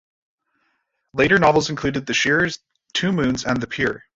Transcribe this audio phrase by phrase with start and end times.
[1.13, 2.57] Later novels include "The Shearers",
[2.93, 4.03] "Two Moons" and "The Pier".